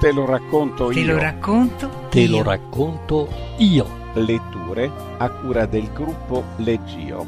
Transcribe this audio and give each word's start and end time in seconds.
Te 0.00 0.12
lo 0.12 0.26
racconto 0.26 0.90
Te 0.90 1.00
io. 1.00 1.14
lo 1.14 1.18
racconto. 1.18 1.90
Te 2.08 2.20
io. 2.20 2.30
lo 2.36 2.42
racconto 2.44 3.28
io. 3.58 3.86
Letture 4.14 4.88
a 5.18 5.28
cura 5.28 5.66
del 5.66 5.92
gruppo 5.92 6.44
Leggio. 6.58 7.26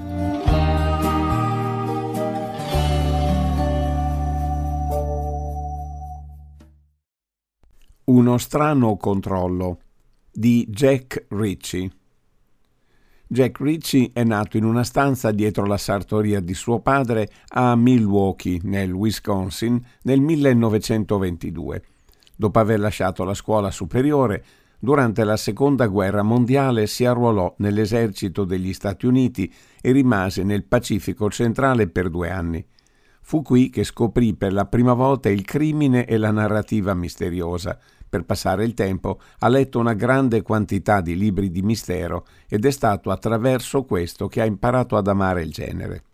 Uno 8.04 8.38
strano 8.38 8.96
controllo 8.96 9.78
di 10.30 10.66
Jack 10.68 11.26
Ritchie. 11.30 11.90
Jack 13.26 13.60
Ritchie 13.60 14.10
è 14.12 14.24
nato 14.24 14.56
in 14.56 14.64
una 14.64 14.82
stanza 14.84 15.30
dietro 15.30 15.64
la 15.66 15.76
sartoria 15.76 16.40
di 16.40 16.54
suo 16.54 16.80
padre 16.80 17.28
a 17.48 17.76
Milwaukee, 17.76 18.60
nel 18.62 18.92
Wisconsin, 18.92 19.80
nel 20.02 20.20
1922. 20.20 21.82
Dopo 22.40 22.58
aver 22.58 22.80
lasciato 22.80 23.22
la 23.24 23.34
scuola 23.34 23.70
superiore, 23.70 24.42
durante 24.78 25.24
la 25.24 25.36
Seconda 25.36 25.88
Guerra 25.88 26.22
Mondiale 26.22 26.86
si 26.86 27.04
arruolò 27.04 27.54
nell'esercito 27.58 28.46
degli 28.46 28.72
Stati 28.72 29.04
Uniti 29.04 29.52
e 29.78 29.92
rimase 29.92 30.42
nel 30.42 30.64
Pacifico 30.64 31.28
centrale 31.28 31.86
per 31.86 32.08
due 32.08 32.30
anni. 32.30 32.66
Fu 33.20 33.42
qui 33.42 33.68
che 33.68 33.84
scoprì 33.84 34.32
per 34.36 34.54
la 34.54 34.64
prima 34.64 34.94
volta 34.94 35.28
il 35.28 35.44
crimine 35.44 36.06
e 36.06 36.16
la 36.16 36.30
narrativa 36.30 36.94
misteriosa. 36.94 37.78
Per 38.08 38.24
passare 38.24 38.64
il 38.64 38.72
tempo 38.72 39.20
ha 39.40 39.48
letto 39.48 39.78
una 39.78 39.92
grande 39.92 40.40
quantità 40.40 41.02
di 41.02 41.18
libri 41.18 41.50
di 41.50 41.60
mistero 41.60 42.26
ed 42.48 42.64
è 42.64 42.70
stato 42.70 43.10
attraverso 43.10 43.84
questo 43.84 44.28
che 44.28 44.40
ha 44.40 44.46
imparato 44.46 44.96
ad 44.96 45.08
amare 45.08 45.42
il 45.42 45.52
genere. 45.52 46.04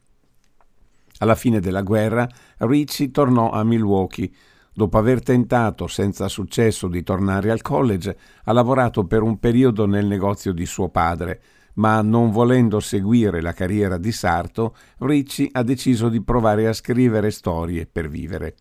Alla 1.18 1.36
fine 1.36 1.60
della 1.60 1.82
guerra 1.82 2.28
Ritchie 2.58 3.12
tornò 3.12 3.52
a 3.52 3.62
Milwaukee. 3.62 4.28
Dopo 4.76 4.98
aver 4.98 5.22
tentato 5.22 5.86
senza 5.86 6.28
successo 6.28 6.86
di 6.86 7.02
tornare 7.02 7.50
al 7.50 7.62
college, 7.62 8.14
ha 8.44 8.52
lavorato 8.52 9.06
per 9.06 9.22
un 9.22 9.38
periodo 9.38 9.86
nel 9.86 10.04
negozio 10.04 10.52
di 10.52 10.66
suo 10.66 10.90
padre, 10.90 11.40
ma 11.76 12.02
non 12.02 12.30
volendo 12.30 12.78
seguire 12.78 13.40
la 13.40 13.54
carriera 13.54 13.96
di 13.96 14.12
sarto, 14.12 14.76
Ritchie 14.98 15.48
ha 15.52 15.62
deciso 15.62 16.10
di 16.10 16.20
provare 16.20 16.66
a 16.66 16.74
scrivere 16.74 17.30
storie 17.30 17.86
per 17.86 18.10
vivere. 18.10 18.54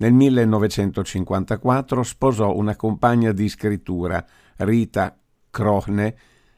Nel 0.00 0.12
1954 0.12 2.02
sposò 2.02 2.54
una 2.54 2.76
compagna 2.76 3.32
di 3.32 3.48
scrittura, 3.48 4.22
Rita 4.56 5.18
Krohne, 5.48 6.16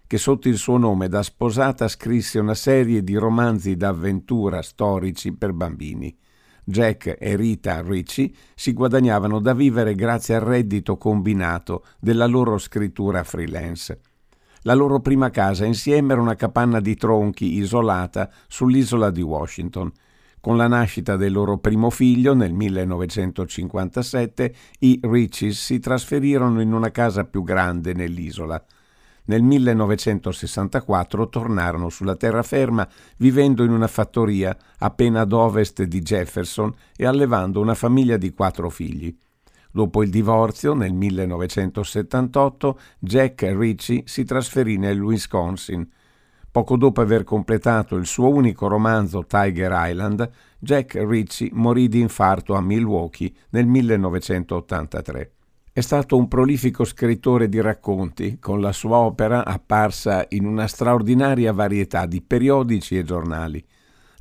che 0.08 0.18
sotto 0.18 0.48
il 0.48 0.56
suo 0.56 0.76
nome 0.76 1.06
da 1.06 1.22
sposata 1.22 1.86
scrisse 1.86 2.40
una 2.40 2.54
serie 2.54 3.04
di 3.04 3.14
romanzi 3.14 3.76
d'avventura 3.76 4.60
storici 4.60 5.32
per 5.32 5.52
bambini. 5.52 6.18
Jack 6.64 7.16
e 7.18 7.36
Rita 7.36 7.82
Ritchie 7.82 8.30
si 8.54 8.72
guadagnavano 8.72 9.40
da 9.40 9.52
vivere 9.52 9.94
grazie 9.94 10.36
al 10.36 10.42
reddito 10.42 10.96
combinato 10.96 11.84
della 11.98 12.26
loro 12.26 12.58
scrittura 12.58 13.24
freelance. 13.24 14.00
La 14.62 14.74
loro 14.74 15.00
prima 15.00 15.30
casa 15.30 15.64
insieme 15.64 16.12
era 16.12 16.22
una 16.22 16.36
capanna 16.36 16.78
di 16.78 16.94
tronchi 16.94 17.56
isolata 17.56 18.30
sull'isola 18.46 19.10
di 19.10 19.22
Washington. 19.22 19.90
Con 20.40 20.56
la 20.56 20.68
nascita 20.68 21.16
del 21.16 21.32
loro 21.32 21.58
primo 21.58 21.90
figlio 21.90 22.34
nel 22.34 22.52
1957 22.52 24.54
i 24.80 25.00
Riches 25.02 25.64
si 25.64 25.80
trasferirono 25.80 26.60
in 26.60 26.72
una 26.72 26.92
casa 26.92 27.24
più 27.24 27.42
grande 27.42 27.92
nell'isola. 27.92 28.64
Nel 29.24 29.42
1964 29.42 31.28
tornarono 31.28 31.88
sulla 31.88 32.16
terraferma 32.16 32.88
vivendo 33.18 33.62
in 33.62 33.70
una 33.70 33.86
fattoria 33.86 34.56
appena 34.78 35.20
ad 35.20 35.32
ovest 35.32 35.84
di 35.84 36.00
Jefferson 36.00 36.72
e 36.96 37.06
allevando 37.06 37.60
una 37.60 37.74
famiglia 37.74 38.16
di 38.16 38.32
quattro 38.32 38.68
figli. 38.68 39.16
Dopo 39.70 40.02
il 40.02 40.10
divorzio, 40.10 40.74
nel 40.74 40.92
1978, 40.92 42.78
Jack 42.98 43.42
Ritchie 43.56 44.02
si 44.04 44.24
trasferì 44.24 44.76
nel 44.76 45.00
Wisconsin. 45.00 45.88
Poco 46.50 46.76
dopo 46.76 47.00
aver 47.00 47.24
completato 47.24 47.96
il 47.96 48.04
suo 48.04 48.28
unico 48.28 48.66
romanzo 48.66 49.24
Tiger 49.24 49.72
Island, 49.74 50.28
Jack 50.58 50.94
Ritchie 50.96 51.48
morì 51.52 51.88
di 51.88 52.00
infarto 52.00 52.54
a 52.54 52.60
Milwaukee 52.60 53.32
nel 53.50 53.66
1983. 53.66 55.32
È 55.74 55.80
stato 55.80 56.18
un 56.18 56.28
prolifico 56.28 56.84
scrittore 56.84 57.48
di 57.48 57.58
racconti, 57.58 58.36
con 58.38 58.60
la 58.60 58.72
sua 58.72 58.98
opera 58.98 59.42
apparsa 59.42 60.26
in 60.28 60.44
una 60.44 60.66
straordinaria 60.66 61.50
varietà 61.54 62.04
di 62.04 62.20
periodici 62.20 62.98
e 62.98 63.04
giornali. 63.04 63.64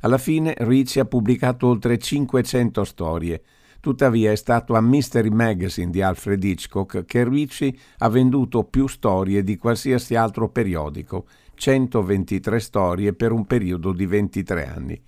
Alla 0.00 0.16
fine 0.16 0.54
Ritchie 0.56 1.02
ha 1.02 1.04
pubblicato 1.04 1.66
oltre 1.66 1.98
500 1.98 2.84
storie. 2.84 3.42
Tuttavia 3.80 4.30
è 4.30 4.34
stato 4.34 4.76
a 4.76 4.80
Mystery 4.80 5.28
Magazine 5.28 5.90
di 5.90 6.00
Alfred 6.00 6.42
Hitchcock 6.42 7.04
che 7.04 7.28
Ritchie 7.28 7.74
ha 7.98 8.08
venduto 8.08 8.64
più 8.64 8.86
storie 8.86 9.44
di 9.44 9.58
qualsiasi 9.58 10.14
altro 10.14 10.48
periodico, 10.48 11.26
123 11.52 12.60
storie 12.60 13.12
per 13.12 13.30
un 13.30 13.44
periodo 13.44 13.92
di 13.92 14.06
23 14.06 14.66
anni. 14.66 15.02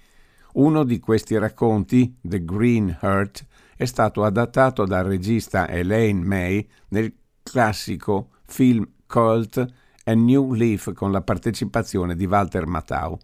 Uno 0.52 0.84
di 0.84 0.98
questi 0.98 1.38
racconti, 1.38 2.14
The 2.20 2.44
Green 2.44 2.98
Heart, 3.00 3.46
è 3.76 3.84
stato 3.84 4.24
adattato 4.24 4.84
dal 4.84 5.04
regista 5.04 5.68
Elaine 5.68 6.24
May 6.24 6.68
nel 6.88 7.12
classico 7.42 8.30
film 8.44 8.88
cult 9.06 9.66
A 10.04 10.12
New 10.12 10.52
Leaf 10.52 10.92
con 10.92 11.12
la 11.12 11.22
partecipazione 11.22 12.14
di 12.14 12.26
Walter 12.26 12.66
Matthau. 12.66 13.18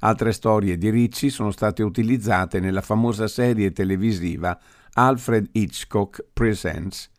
Altre 0.00 0.32
storie 0.32 0.76
di 0.76 0.90
Ricci 0.90 1.30
sono 1.30 1.50
state 1.50 1.82
utilizzate 1.82 2.60
nella 2.60 2.82
famosa 2.82 3.26
serie 3.26 3.72
televisiva 3.72 4.58
Alfred 4.92 5.48
Hitchcock 5.52 6.24
Presents. 6.32 7.10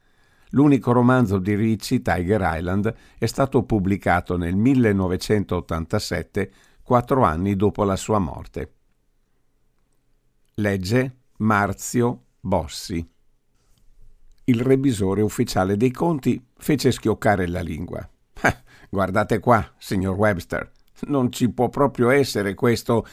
L'unico 0.52 0.92
romanzo 0.92 1.40
di 1.40 1.56
Ricci, 1.56 2.02
Tiger 2.02 2.42
Island, 2.44 2.94
è 3.18 3.26
stato 3.26 3.64
pubblicato 3.64 4.38
nel 4.38 4.56
1987, 4.56 6.52
quattro 6.82 7.24
anni 7.24 7.56
dopo 7.56 7.84
la 7.84 7.96
sua 7.96 8.20
morte. 8.20 8.74
Legge 10.56 11.16
Marzio 11.38 12.27
Bossi. 12.48 13.06
Il 14.46 14.62
revisore 14.62 15.22
ufficiale 15.22 15.76
dei 15.76 15.92
conti 15.92 16.42
fece 16.56 16.94
schioccare 16.94 17.46
la 17.46 17.60
lingua. 17.60 18.10
Ah, 18.42 18.64
guardate 18.90 19.40
qua, 19.40 19.74
signor 19.78 20.16
Webster, 20.16 20.72
non 21.08 21.30
ci 21.30 21.50
può 21.50 21.68
proprio 21.68 22.10
essere 22.10 22.54
questo. 22.54 23.06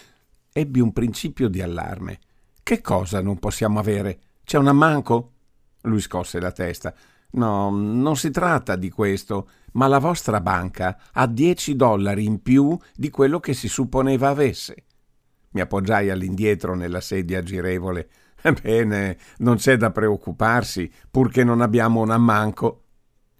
Ebbi 0.52 0.78
un 0.78 0.92
principio 0.92 1.48
di 1.48 1.60
allarme. 1.60 2.20
Che 2.62 2.80
cosa 2.80 3.20
non 3.20 3.40
possiamo 3.40 3.80
avere? 3.80 4.20
C'è 4.44 4.56
un 4.56 4.68
ammanco? 4.68 5.32
Lui 5.82 6.00
scosse 6.00 6.38
la 6.38 6.52
testa. 6.52 6.94
No, 7.32 7.70
non 7.70 8.16
si 8.16 8.30
tratta 8.30 8.76
di 8.76 8.88
questo, 8.88 9.48
ma 9.72 9.88
la 9.88 9.98
vostra 9.98 10.40
banca 10.40 10.96
ha 11.12 11.26
10 11.26 11.74
dollari 11.74 12.24
in 12.24 12.40
più 12.40 12.78
di 12.94 13.10
quello 13.10 13.40
che 13.40 13.52
si 13.52 13.66
supponeva 13.66 14.28
avesse. 14.28 14.84
Mi 15.50 15.60
appoggiai 15.60 16.10
all'indietro 16.10 16.76
nella 16.76 17.00
sedia 17.00 17.42
girevole. 17.42 18.08
Bene, 18.62 19.16
non 19.38 19.56
c'è 19.56 19.76
da 19.76 19.90
preoccuparsi, 19.90 20.90
purché 21.10 21.44
non 21.44 21.62
abbiamo 21.62 22.00
un 22.00 22.10
ammanco. 22.10 22.82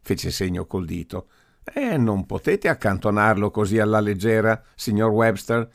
Fece 0.01 0.31
segno 0.31 0.67
col 0.67 0.87
dito. 0.87 1.29
E 1.63 1.97
non 1.97 2.25
potete 2.27 2.69
accantonarlo 2.69 3.51
così 3.51 3.79
alla 3.79 4.01
leggera, 4.01 4.63
signor 4.75 5.11
Webster. 5.11 5.71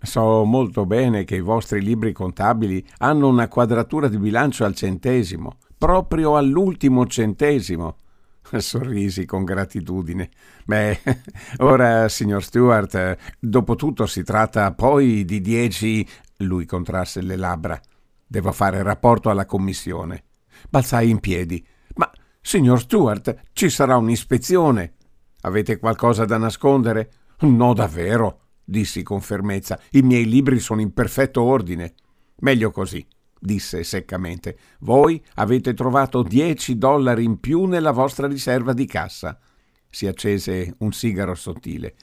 So 0.00 0.44
molto 0.44 0.84
bene 0.84 1.24
che 1.24 1.36
i 1.36 1.40
vostri 1.40 1.80
libri 1.80 2.12
contabili 2.12 2.84
hanno 2.98 3.28
una 3.28 3.48
quadratura 3.48 4.08
di 4.08 4.18
bilancio 4.18 4.64
al 4.64 4.74
centesimo, 4.74 5.58
proprio 5.78 6.36
all'ultimo 6.36 7.06
centesimo. 7.06 7.96
Sorrisi 8.58 9.24
con 9.24 9.44
gratitudine. 9.44 10.28
Beh, 10.66 11.00
ora, 11.58 12.08
signor 12.08 12.42
Stewart, 12.42 13.16
dopo 13.38 13.76
tutto 13.76 14.04
si 14.06 14.22
tratta 14.22 14.72
poi 14.72 15.24
di 15.24 15.40
dieci. 15.40 16.06
Lui 16.38 16.66
contrasse 16.66 17.22
le 17.22 17.36
labbra. 17.36 17.80
Devo 18.32 18.50
fare 18.50 18.82
rapporto 18.82 19.28
alla 19.28 19.44
commissione. 19.44 20.24
Balzai 20.70 21.10
in 21.10 21.20
piedi. 21.20 21.62
Ma, 21.96 22.10
signor 22.40 22.80
Stewart, 22.80 23.42
ci 23.52 23.68
sarà 23.68 23.98
un'ispezione. 23.98 24.94
Avete 25.42 25.76
qualcosa 25.76 26.24
da 26.24 26.38
nascondere? 26.38 27.12
No, 27.40 27.74
davvero, 27.74 28.44
dissi 28.64 29.02
con 29.02 29.20
fermezza. 29.20 29.78
I 29.90 30.00
miei 30.00 30.24
libri 30.24 30.60
sono 30.60 30.80
in 30.80 30.94
perfetto 30.94 31.42
ordine. 31.42 31.92
Meglio 32.36 32.70
così, 32.70 33.06
disse 33.38 33.84
seccamente. 33.84 34.56
Voi 34.78 35.22
avete 35.34 35.74
trovato 35.74 36.22
dieci 36.22 36.78
dollari 36.78 37.24
in 37.24 37.38
più 37.38 37.66
nella 37.66 37.90
vostra 37.90 38.26
riserva 38.26 38.72
di 38.72 38.86
cassa. 38.86 39.38
Si 39.90 40.06
accese 40.06 40.74
un 40.78 40.92
sigaro 40.92 41.34
sottile. 41.34 41.96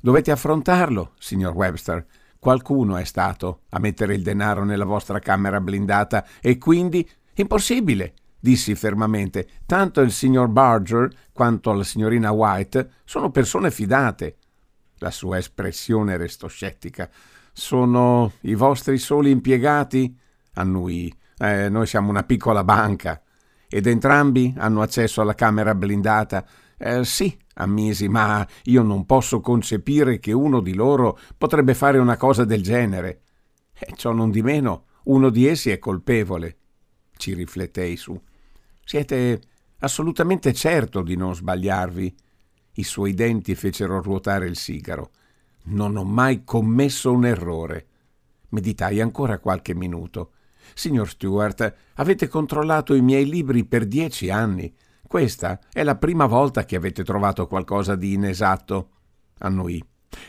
Dovete 0.00 0.30
affrontarlo, 0.30 1.14
signor 1.18 1.54
Webster. 1.54 2.06
Qualcuno 2.38 2.96
è 2.96 3.04
stato 3.04 3.62
a 3.70 3.78
mettere 3.78 4.14
il 4.14 4.22
denaro 4.22 4.64
nella 4.64 4.84
vostra 4.84 5.18
camera 5.18 5.60
blindata 5.60 6.24
e 6.40 6.58
quindi 6.58 7.08
impossibile, 7.34 8.14
dissi 8.38 8.74
fermamente. 8.74 9.48
Tanto 9.66 10.00
il 10.00 10.12
signor 10.12 10.48
Barger 10.48 11.10
quanto 11.32 11.72
la 11.72 11.84
signorina 11.84 12.30
White 12.30 12.90
sono 13.04 13.30
persone 13.30 13.70
fidate. 13.70 14.36
La 14.98 15.10
sua 15.10 15.38
espressione 15.38 16.16
restò 16.16 16.46
scettica. 16.46 17.10
Sono 17.52 18.32
i 18.42 18.54
vostri 18.54 18.98
soli 18.98 19.30
impiegati? 19.30 20.16
annui. 20.54 21.14
Eh, 21.38 21.68
noi 21.68 21.86
siamo 21.86 22.10
una 22.10 22.22
piccola 22.22 22.64
banca. 22.64 23.20
Ed 23.68 23.86
entrambi 23.86 24.54
hanno 24.56 24.82
accesso 24.82 25.20
alla 25.20 25.34
camera 25.34 25.74
blindata? 25.74 26.44
Eh, 26.78 27.04
sì, 27.04 27.36
ammisi, 27.58 28.08
ma 28.08 28.46
io 28.64 28.82
non 28.82 29.06
posso 29.06 29.40
concepire 29.40 30.18
che 30.18 30.32
uno 30.32 30.60
di 30.60 30.74
loro 30.74 31.18
potrebbe 31.36 31.74
fare 31.74 31.98
una 31.98 32.16
cosa 32.16 32.44
del 32.44 32.62
genere. 32.62 33.22
E 33.78 33.92
ciò 33.94 34.12
non 34.12 34.30
di 34.30 34.42
meno, 34.42 34.86
uno 35.04 35.30
di 35.30 35.46
essi 35.46 35.70
è 35.70 35.78
colpevole. 35.78 36.56
Ci 37.16 37.34
riflettei 37.34 37.96
su. 37.96 38.18
Siete 38.84 39.40
assolutamente 39.78 40.52
certo 40.52 41.02
di 41.02 41.16
non 41.16 41.34
sbagliarvi? 41.34 42.14
I 42.74 42.84
suoi 42.84 43.14
denti 43.14 43.54
fecero 43.54 44.02
ruotare 44.02 44.46
il 44.46 44.56
sigaro. 44.56 45.10
Non 45.64 45.96
ho 45.96 46.04
mai 46.04 46.44
commesso 46.44 47.12
un 47.12 47.24
errore. 47.24 47.86
Meditai 48.50 49.00
ancora 49.00 49.38
qualche 49.38 49.74
minuto. 49.74 50.32
Signor 50.74 51.08
Stewart, 51.08 51.74
avete 51.94 52.28
controllato 52.28 52.94
i 52.94 53.00
miei 53.00 53.26
libri 53.26 53.64
per 53.64 53.86
dieci 53.86 54.30
anni. 54.30 54.72
Questa 55.06 55.60
è 55.72 55.82
la 55.82 55.96
prima 55.96 56.26
volta 56.26 56.64
che 56.64 56.76
avete 56.76 57.04
trovato 57.04 57.46
qualcosa 57.46 57.94
di 57.94 58.14
inesatto. 58.14 58.90
Annui. 59.38 59.82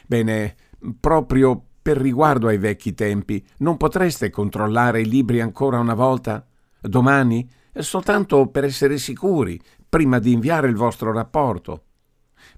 Bene, 0.06 0.56
proprio 1.00 1.62
per 1.82 1.98
riguardo 1.98 2.48
ai 2.48 2.58
vecchi 2.58 2.94
tempi, 2.94 3.46
non 3.60 3.78
potreste 3.78 4.30
controllare 4.30 5.02
i 5.02 5.10
libri 5.10 5.42
ancora 5.42 5.80
una 5.80 5.94
volta? 5.94 6.46
Domani? 6.82 7.50
Soltanto 7.74 8.48
per 8.48 8.66
essere 8.66 8.98
sicuri, 8.98 9.60
prima 9.88 10.20
di 10.20 10.32
inviare 10.32 10.68
il 10.68 10.76
vostro 10.76 11.12
rapporto. 11.12 11.84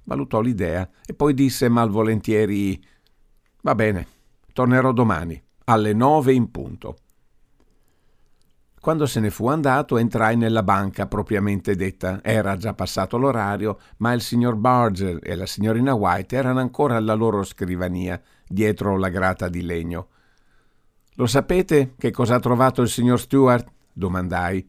Valutò 0.04 0.42
l'idea 0.42 0.90
e 1.06 1.14
poi 1.14 1.34
disse 1.34 1.70
malvolentieri 1.70 2.84
Va 3.62 3.76
bene, 3.76 4.08
tornerò 4.54 4.94
domani, 4.94 5.42
alle 5.66 5.94
nove 5.94 6.34
in 6.34 6.50
punto. 6.50 6.96
Quando 8.80 9.06
se 9.06 9.20
ne 9.20 9.30
fu 9.30 9.48
andato 9.48 9.98
entrai 9.98 10.38
nella 10.38 10.64
banca 10.64 11.06
propriamente 11.06 11.76
detta. 11.76 12.20
Era 12.24 12.56
già 12.56 12.74
passato 12.74 13.18
l'orario, 13.18 13.80
ma 13.98 14.14
il 14.14 14.22
signor 14.22 14.56
Barger 14.56 15.20
e 15.22 15.36
la 15.36 15.46
signorina 15.46 15.94
White 15.94 16.36
erano 16.36 16.60
ancora 16.60 16.96
alla 16.96 17.14
loro 17.14 17.44
scrivania, 17.44 18.22
dietro 18.48 18.98
la 18.98 19.10
grata 19.10 19.50
di 19.50 19.62
legno. 19.62 20.08
Lo 21.16 21.28
sapete 21.28 21.96
che 21.98 22.12
cosa 22.12 22.36
ha 22.36 22.40
trovato 22.40 22.82
il 22.82 22.90
signor 22.90 23.20
Stewart? 23.20 23.68
domandai. 23.92 24.66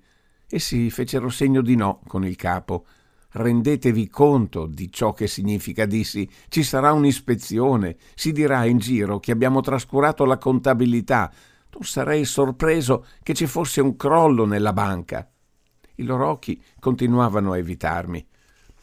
Essi 0.48 0.90
fecero 0.90 1.28
segno 1.28 1.62
di 1.62 1.76
no 1.76 2.00
con 2.08 2.24
il 2.24 2.34
capo. 2.34 2.84
Rendetevi 3.32 4.08
conto 4.08 4.66
di 4.66 4.90
ciò 4.90 5.12
che 5.12 5.28
significa, 5.28 5.86
dissi. 5.86 6.28
Ci 6.48 6.64
sarà 6.64 6.90
un'ispezione. 6.92 7.96
Si 8.16 8.32
dirà 8.32 8.64
in 8.64 8.78
giro 8.78 9.20
che 9.20 9.30
abbiamo 9.30 9.60
trascurato 9.60 10.24
la 10.24 10.38
contabilità, 10.38 11.30
non 11.80 11.88
sarei 11.88 12.26
sorpreso 12.26 13.06
che 13.22 13.32
ci 13.32 13.46
fosse 13.46 13.80
un 13.80 13.96
crollo 13.96 14.44
nella 14.44 14.74
banca. 14.74 15.26
I 15.94 16.02
loro 16.02 16.28
occhi 16.28 16.62
continuavano 16.78 17.52
a 17.52 17.58
evitarmi. 17.58 18.26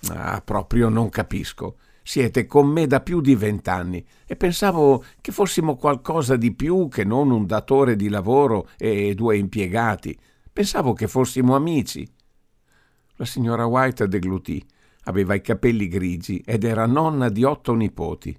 Ah, 0.07 0.41
proprio 0.43 0.89
non 0.89 1.09
capisco. 1.09 1.77
Siete 2.01 2.47
con 2.47 2.67
me 2.67 2.87
da 2.87 3.01
più 3.01 3.21
di 3.21 3.35
vent'anni 3.35 4.03
e 4.25 4.35
pensavo 4.35 5.03
che 5.21 5.31
fossimo 5.31 5.75
qualcosa 5.75 6.37
di 6.37 6.53
più 6.55 6.87
che 6.87 7.03
non 7.03 7.29
un 7.29 7.45
datore 7.45 7.95
di 7.95 8.09
lavoro 8.09 8.69
e 8.77 9.13
due 9.13 9.37
impiegati. 9.37 10.17
Pensavo 10.51 10.93
che 10.93 11.07
fossimo 11.07 11.55
amici. 11.55 12.07
La 13.17 13.25
signora 13.25 13.65
White 13.67 14.07
deglutì. 14.07 14.65
Aveva 15.03 15.35
i 15.35 15.41
capelli 15.41 15.87
grigi 15.87 16.41
ed 16.43 16.63
era 16.63 16.87
nonna 16.87 17.29
di 17.29 17.43
otto 17.43 17.75
nipoti. 17.75 18.35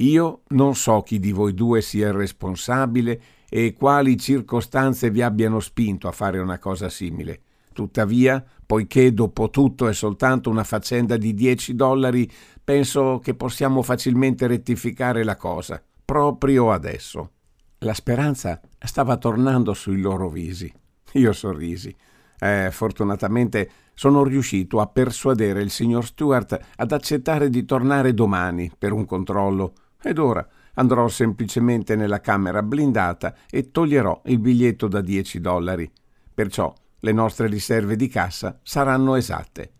Io 0.00 0.42
non 0.48 0.74
so 0.74 1.02
chi 1.02 1.20
di 1.20 1.30
voi 1.32 1.54
due 1.54 1.80
sia 1.80 2.08
il 2.08 2.14
responsabile 2.14 3.20
e 3.48 3.72
quali 3.72 4.18
circostanze 4.18 5.10
vi 5.10 5.22
abbiano 5.22 5.60
spinto 5.60 6.08
a 6.08 6.12
fare 6.12 6.38
una 6.38 6.58
cosa 6.58 6.88
simile. 6.88 7.40
Tuttavia, 7.72 8.44
poiché 8.66 9.12
dopo 9.14 9.50
tutto 9.50 9.88
è 9.88 9.94
soltanto 9.94 10.50
una 10.50 10.64
faccenda 10.64 11.16
di 11.16 11.32
10 11.32 11.74
dollari, 11.74 12.30
penso 12.62 13.20
che 13.22 13.34
possiamo 13.34 13.82
facilmente 13.82 14.46
rettificare 14.46 15.24
la 15.24 15.36
cosa, 15.36 15.82
proprio 16.04 16.72
adesso. 16.72 17.30
La 17.78 17.94
speranza 17.94 18.60
stava 18.78 19.16
tornando 19.16 19.72
sui 19.72 20.00
loro 20.00 20.28
visi. 20.28 20.70
Io 21.12 21.32
sorrisi. 21.32 21.94
Eh, 22.40 22.68
fortunatamente 22.70 23.70
sono 23.94 24.22
riuscito 24.22 24.80
a 24.80 24.86
persuadere 24.86 25.62
il 25.62 25.70
signor 25.70 26.04
Stewart 26.04 26.58
ad 26.76 26.92
accettare 26.92 27.50
di 27.50 27.64
tornare 27.64 28.14
domani 28.14 28.70
per 28.76 28.92
un 28.92 29.04
controllo 29.04 29.72
ed 30.00 30.18
ora 30.18 30.46
andrò 30.78 31.08
semplicemente 31.08 31.96
nella 31.96 32.20
camera 32.20 32.62
blindata 32.62 33.34
e 33.50 33.70
toglierò 33.70 34.22
il 34.26 34.38
biglietto 34.38 34.88
da 34.88 35.00
10 35.00 35.40
dollari. 35.40 35.90
Perciò 36.32 36.72
le 37.00 37.12
nostre 37.12 37.48
riserve 37.48 37.96
di 37.96 38.08
cassa 38.08 38.58
saranno 38.62 39.16
esatte. 39.16 39.72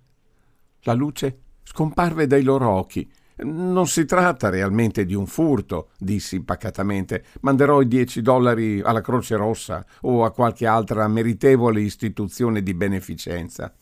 La 0.83 0.93
luce 0.93 1.43
scomparve 1.63 2.27
dai 2.27 2.43
loro 2.43 2.69
occhi. 2.69 3.11
Non 3.41 3.87
si 3.87 4.05
tratta 4.05 4.49
realmente 4.49 5.05
di 5.05 5.15
un 5.15 5.27
furto, 5.27 5.91
dissi 5.97 6.43
pacatamente. 6.43 7.25
Manderò 7.43 7.81
i 7.81 7.87
10 7.87 8.21
dollari 8.21 8.81
alla 8.81 9.01
Croce 9.01 9.37
Rossa 9.37 9.87
o 10.03 10.25
a 10.25 10.33
qualche 10.33 10.67
altra 10.67 11.07
meritevole 11.07 11.81
istituzione 11.81 12.63
di 12.65 12.75
beneficenza. 12.75 13.73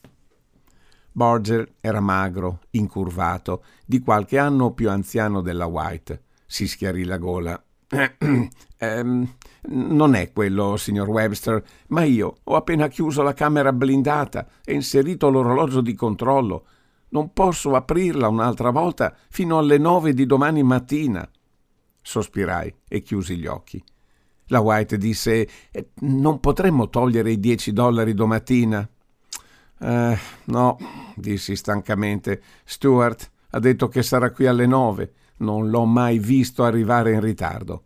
Borger 1.13 1.77
era 1.81 2.01
magro, 2.01 2.61
incurvato, 2.73 3.65
di 3.87 4.01
qualche 4.01 4.37
anno 4.37 4.75
più 4.75 4.91
anziano 4.91 5.41
della 5.41 5.65
White 5.65 6.25
si 6.47 6.67
schiarì 6.69 7.05
la 7.05 7.19
gola. 7.19 7.63
Eh, 8.79 9.03
non 9.69 10.15
è 10.15 10.33
quello, 10.33 10.77
signor 10.77 11.09
Webster, 11.09 11.65
ma 11.89 12.05
io 12.05 12.41
ho 12.45 12.57
appena 12.57 12.89
chiuso 12.89 13.23
la 13.23 13.33
camera 13.33 13.73
blindata 13.73 14.47
e 14.63 14.75
inserito 14.75 15.31
l'orologio 15.31 15.81
di 15.81 15.95
controllo. 15.95 16.67
Non 17.09 17.33
posso 17.33 17.75
aprirla 17.75 18.29
un'altra 18.29 18.69
volta 18.69 19.17
fino 19.31 19.57
alle 19.57 19.79
nove 19.79 20.13
di 20.13 20.27
domani 20.27 20.63
mattina. 20.63 21.27
Sospirai 22.03 22.75
e 22.87 23.01
chiusi 23.01 23.39
gli 23.39 23.47
occhi. 23.47 23.83
La 24.49 24.61
White 24.61 24.99
disse: 24.99 25.49
eh, 25.71 25.89
Non 26.01 26.39
potremmo 26.39 26.91
togliere 26.91 27.31
i 27.31 27.41
dieci 27.41 27.73
dollari 27.73 28.13
domattina. 28.13 28.87
Eh, 29.79 30.19
no, 30.45 30.79
dissi 31.15 31.57
stancamente. 31.57 32.43
Stuart 32.63 33.31
ha 33.53 33.59
detto 33.59 33.89
che 33.89 34.03
sarà 34.03 34.31
qui 34.31 34.47
alle 34.47 34.67
nove 34.67 35.13
non 35.39 35.69
l'ho 35.69 35.85
mai 35.85 36.19
visto 36.19 36.65
arrivare 36.65 37.13
in 37.13 37.21
ritardo. 37.21 37.83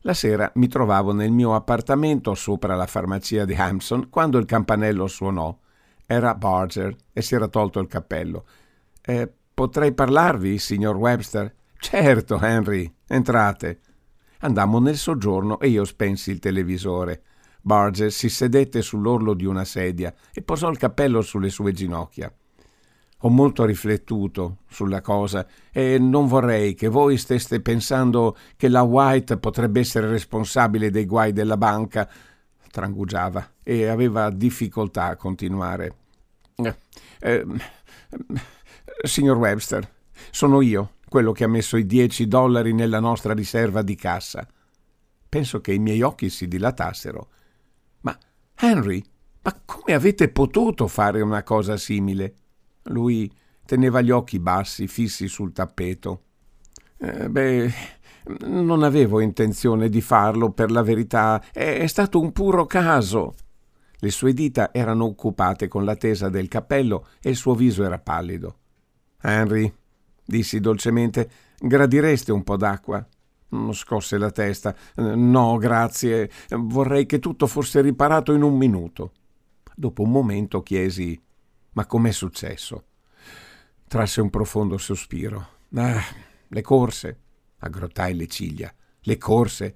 La 0.00 0.14
sera 0.14 0.50
mi 0.54 0.68
trovavo 0.68 1.12
nel 1.12 1.32
mio 1.32 1.54
appartamento 1.54 2.34
sopra 2.34 2.76
la 2.76 2.86
farmacia 2.86 3.44
di 3.44 3.54
Hampson 3.54 4.08
quando 4.08 4.38
il 4.38 4.44
campanello 4.44 5.08
suonò. 5.08 5.56
Era 6.06 6.34
Barger 6.36 6.94
e 7.12 7.22
si 7.22 7.34
era 7.34 7.48
tolto 7.48 7.80
il 7.80 7.88
cappello. 7.88 8.44
Eh, 9.02 9.28
potrei 9.52 9.92
parlarvi, 9.92 10.58
signor 10.58 10.94
Webster? 10.94 11.52
Certo, 11.78 12.40
Henry, 12.40 12.94
entrate. 13.08 13.80
Andammo 14.40 14.78
nel 14.78 14.96
soggiorno 14.96 15.58
e 15.58 15.68
io 15.68 15.84
spensi 15.84 16.30
il 16.30 16.38
televisore. 16.38 17.22
Barger 17.60 18.12
si 18.12 18.28
sedette 18.28 18.82
sull'orlo 18.82 19.34
di 19.34 19.44
una 19.44 19.64
sedia 19.64 20.14
e 20.32 20.40
posò 20.40 20.70
il 20.70 20.78
cappello 20.78 21.20
sulle 21.20 21.50
sue 21.50 21.72
ginocchia. 21.72 22.32
Ho 23.26 23.28
molto 23.28 23.64
riflettuto 23.64 24.58
sulla 24.68 25.00
cosa 25.00 25.44
e 25.72 25.98
non 25.98 26.28
vorrei 26.28 26.74
che 26.74 26.86
voi 26.86 27.16
steste 27.16 27.60
pensando 27.60 28.36
che 28.54 28.68
la 28.68 28.82
White 28.82 29.38
potrebbe 29.38 29.80
essere 29.80 30.06
responsabile 30.06 30.90
dei 30.90 31.06
guai 31.06 31.32
della 31.32 31.56
banca. 31.56 32.08
Trangugiava 32.70 33.54
e 33.64 33.88
aveva 33.88 34.30
difficoltà 34.30 35.06
a 35.06 35.16
continuare. 35.16 35.96
Eh, 36.54 36.76
eh, 37.18 37.44
signor 39.02 39.38
Webster, 39.38 39.90
sono 40.30 40.60
io 40.60 40.92
quello 41.08 41.32
che 41.32 41.42
ha 41.42 41.48
messo 41.48 41.76
i 41.76 41.84
dieci 41.84 42.28
dollari 42.28 42.72
nella 42.72 43.00
nostra 43.00 43.34
riserva 43.34 43.82
di 43.82 43.96
cassa. 43.96 44.46
Penso 45.28 45.60
che 45.60 45.72
i 45.72 45.80
miei 45.80 46.00
occhi 46.00 46.30
si 46.30 46.46
dilatassero. 46.46 47.28
Ma 48.02 48.16
Henry, 48.54 49.02
ma 49.42 49.60
come 49.64 49.94
avete 49.94 50.28
potuto 50.28 50.86
fare 50.86 51.20
una 51.22 51.42
cosa 51.42 51.76
simile? 51.76 52.34
Lui 52.86 53.30
teneva 53.64 54.00
gli 54.00 54.10
occhi 54.10 54.38
bassi, 54.38 54.86
fissi 54.86 55.28
sul 55.28 55.52
tappeto. 55.52 56.22
Eh, 56.98 57.28
beh, 57.28 57.72
non 58.46 58.82
avevo 58.82 59.20
intenzione 59.20 59.88
di 59.88 60.00
farlo, 60.00 60.50
per 60.50 60.70
la 60.70 60.82
verità. 60.82 61.42
È, 61.52 61.78
è 61.78 61.86
stato 61.86 62.20
un 62.20 62.32
puro 62.32 62.66
caso. 62.66 63.34
Le 63.98 64.10
sue 64.10 64.32
dita 64.32 64.72
erano 64.72 65.04
occupate 65.04 65.68
con 65.68 65.84
la 65.84 65.96
tesa 65.96 66.28
del 66.28 66.48
cappello 66.48 67.06
e 67.20 67.30
il 67.30 67.36
suo 67.36 67.54
viso 67.54 67.82
era 67.82 67.98
pallido. 67.98 68.56
Henry, 69.20 69.72
dissi 70.24 70.60
dolcemente, 70.60 71.30
gradireste 71.58 72.30
un 72.30 72.44
po' 72.44 72.56
d'acqua? 72.56 73.06
Scosse 73.72 74.18
la 74.18 74.30
testa. 74.30 74.74
No, 74.96 75.56
grazie. 75.56 76.30
Vorrei 76.50 77.06
che 77.06 77.18
tutto 77.18 77.46
fosse 77.46 77.80
riparato 77.80 78.32
in 78.32 78.42
un 78.42 78.56
minuto. 78.56 79.12
Dopo 79.74 80.02
un 80.02 80.10
momento 80.10 80.62
chiesi 80.62 81.18
ma 81.76 81.84
com'è 81.84 82.10
successo? 82.10 82.84
Trasse 83.86 84.22
un 84.22 84.30
profondo 84.30 84.78
sospiro. 84.78 85.48
Ah, 85.74 86.02
le 86.48 86.62
corse. 86.62 87.20
Aggrottai 87.58 88.14
le 88.14 88.26
ciglia. 88.28 88.74
Le 89.00 89.18
corse. 89.18 89.74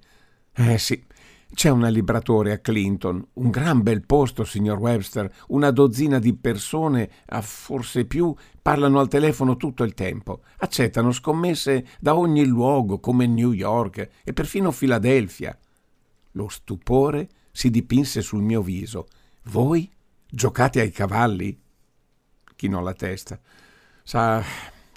Eh 0.54 0.78
sì, 0.78 1.04
C'è 1.52 1.68
una 1.68 1.88
libratore 1.88 2.52
a 2.52 2.58
Clinton, 2.58 3.22
un 3.34 3.50
gran 3.50 3.82
bel 3.82 4.06
posto, 4.06 4.44
signor 4.44 4.78
Webster, 4.78 5.30
una 5.48 5.70
dozzina 5.70 6.18
di 6.18 6.32
persone, 6.34 7.10
a 7.26 7.42
forse 7.42 8.06
più, 8.06 8.34
parlano 8.62 8.98
al 8.98 9.08
telefono 9.08 9.56
tutto 9.56 9.82
il 9.82 9.92
tempo, 9.94 10.42
accettano 10.58 11.10
scommesse 11.10 11.86
da 11.98 12.16
ogni 12.16 12.46
luogo, 12.46 12.98
come 12.98 13.26
New 13.26 13.52
York 13.52 14.08
e 14.22 14.32
perfino 14.32 14.70
Filadelfia. 14.70 15.56
Lo 16.32 16.48
stupore 16.48 17.28
si 17.50 17.68
dipinse 17.68 18.22
sul 18.22 18.42
mio 18.42 18.62
viso. 18.62 19.08
Voi 19.44 19.90
giocate 20.26 20.80
ai 20.80 20.92
cavalli? 20.92 21.60
Chinò 22.60 22.82
la 22.82 22.92
testa. 22.92 23.40
Sa, 24.02 24.44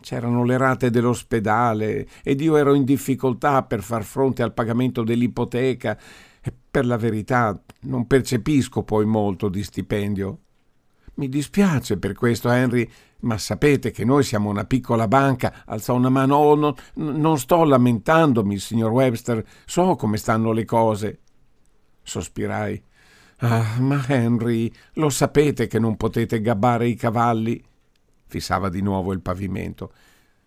c'erano 0.01 0.43
le 0.43 0.58
rate 0.58 0.89
dell'ospedale 0.89 2.05
ed 2.22 2.41
io 2.41 2.58
ero 2.58 2.74
in 2.74 2.84
difficoltà 2.84 3.63
per 3.63 3.82
far 3.82 4.03
fronte 4.03 4.43
al 4.43 4.51
pagamento 4.53 5.01
dell'ipoteca 5.01 5.98
e 6.41 6.53
per 6.70 6.86
la 6.86 6.98
verità 6.98 7.58
non 7.84 8.05
percepisco 8.05 8.84
poi 8.84 9.05
molto 9.05 9.48
di 9.48 9.63
stipendio. 9.63 10.39
Mi 11.13 11.29
dispiace 11.29 11.98
per 11.98 12.15
questo, 12.15 12.50
Henry, 12.50 12.86
ma 13.20 13.38
sapete 13.38 13.91
che 13.91 14.03
noi 14.03 14.24
siamo 14.24 14.50
una 14.50 14.65
piccola 14.65 15.08
banca. 15.08 15.63
Alzò 15.65 15.96
una 15.96 16.10
mano. 16.10 16.36
Oh, 16.36 16.55
no, 16.55 16.75
non 16.96 17.39
sto 17.39 17.63
lamentandomi, 17.63 18.58
signor 18.58 18.91
Webster. 18.91 19.41
So 19.63 19.96
come 19.96 20.17
stanno 20.17 20.51
le 20.51 20.65
cose. 20.65 21.20
Sospirai. 22.01 22.84
Ah, 23.46 23.76
ma 23.82 24.02
Henry, 24.08 24.72
lo 24.94 25.10
sapete 25.10 25.68
che 25.68 25.78
non 25.78 25.98
potete 25.98 26.40
gabbare 26.40 26.88
i 26.88 26.96
cavalli? 26.96 27.62
Fissava 28.26 28.70
di 28.70 28.82
nuovo 28.82 29.12
il 29.12 29.20
pavimento. 29.20 29.92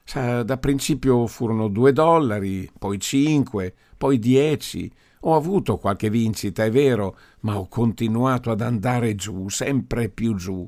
Sa, 0.02 0.42
da 0.42 0.56
principio 0.56 1.26
furono 1.26 1.68
due 1.68 1.92
dollari, 1.92 2.70
poi 2.78 2.98
cinque, 2.98 3.74
poi 3.98 4.18
dieci. 4.18 4.90
Ho 5.20 5.34
avuto 5.34 5.76
qualche 5.76 6.08
vincita, 6.08 6.64
è 6.64 6.70
vero, 6.70 7.18
ma 7.40 7.58
ho 7.58 7.68
continuato 7.68 8.50
ad 8.50 8.62
andare 8.62 9.14
giù, 9.14 9.50
sempre 9.50 10.08
più 10.08 10.34
giù. 10.34 10.66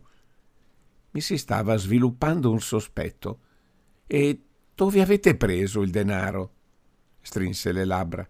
Mi 1.12 1.20
si 1.22 1.38
stava 1.38 1.76
sviluppando 1.76 2.50
un 2.50 2.60
sospetto. 2.60 3.38
E 4.06 4.42
dove 4.74 5.00
avete 5.00 5.34
preso 5.34 5.80
il 5.80 5.90
denaro? 5.90 6.50
strinse 7.22 7.72
le 7.72 7.86
labbra. 7.86 8.28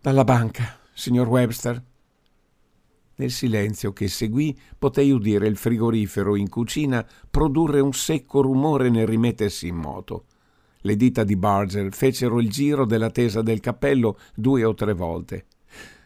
Dalla 0.00 0.22
banca, 0.22 0.78
signor 0.92 1.26
Webster. 1.26 1.82
Nel 3.16 3.30
silenzio 3.30 3.92
che 3.92 4.08
seguì 4.08 4.56
potei 4.76 5.10
udire 5.10 5.46
il 5.46 5.56
frigorifero 5.56 6.34
in 6.34 6.48
cucina 6.48 7.06
produrre 7.30 7.80
un 7.80 7.92
secco 7.92 8.40
rumore 8.40 8.90
nel 8.90 9.06
rimettersi 9.06 9.68
in 9.68 9.76
moto. 9.76 10.24
Le 10.78 10.96
dita 10.96 11.22
di 11.24 11.36
Barger 11.36 11.94
fecero 11.94 12.40
il 12.40 12.50
giro 12.50 12.84
della 12.84 13.10
tesa 13.10 13.40
del 13.40 13.60
cappello 13.60 14.18
due 14.34 14.64
o 14.64 14.74
tre 14.74 14.92
volte. 14.92 15.46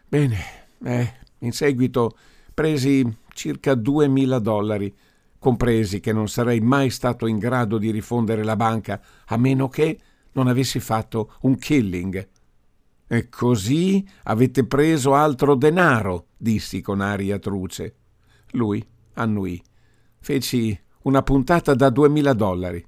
Bene, 0.06 0.36
eh, 0.84 1.14
in 1.38 1.52
seguito 1.52 2.16
presi 2.52 3.04
circa 3.32 3.74
duemila 3.74 4.38
dollari, 4.38 4.94
compresi 5.38 6.00
che 6.00 6.12
non 6.12 6.28
sarei 6.28 6.60
mai 6.60 6.90
stato 6.90 7.26
in 7.26 7.38
grado 7.38 7.78
di 7.78 7.90
rifondere 7.90 8.44
la 8.44 8.56
banca 8.56 9.00
a 9.26 9.36
meno 9.36 9.68
che 9.68 9.98
non 10.32 10.46
avessi 10.46 10.78
fatto 10.78 11.34
un 11.42 11.56
killing. 11.56 12.28
E 13.08 13.28
così 13.30 14.06
avete 14.24 14.66
preso 14.66 15.14
altro 15.14 15.54
denaro, 15.54 16.26
dissi 16.36 16.80
con 16.82 17.00
aria 17.00 17.38
truce. 17.38 17.94
Lui 18.52 18.86
annui. 19.14 19.60
Feci 20.20 20.78
una 21.02 21.22
puntata 21.22 21.74
da 21.74 21.90
duemila 21.90 22.34
dollari. 22.34 22.84